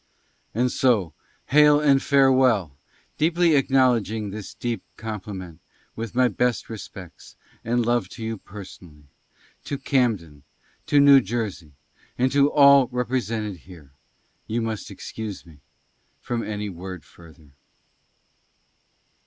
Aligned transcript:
AND 0.55 0.71
SO, 0.71 1.13
HAIL 1.49 1.79
AND 1.79 2.01
FAREWELL. 2.01 2.75
DEEPLY 3.19 3.53
ACKNOWLEDGING 3.53 4.31
THIS 4.31 4.55
DEEP 4.55 4.81
COMPLIMENT, 4.97 5.59
WITH 5.95 6.15
MY 6.15 6.27
BEST 6.29 6.71
RESPECTS 6.71 7.35
AND 7.63 7.85
LOVE 7.85 8.09
TO 8.09 8.23
YOU 8.23 8.39
PERSONALLY— 8.39 9.03
TO 9.63 9.77
CAMDEN— 9.77 10.41
TO 10.87 10.99
NEW 10.99 11.19
JERSEY, 11.21 11.73
AND 12.17 12.31
TO 12.31 12.51
ALL 12.51 12.87
REPRE 12.87 13.19
SENTED 13.21 13.57
HERE— 13.57 13.91
YOU 14.47 14.63
MUST 14.63 14.89
EXCUSE 14.89 15.45
ME 15.45 15.59
FROM 16.19 16.41
ANY 16.41 16.69
WORD 16.69 17.05
FURTHER. 17.05 17.49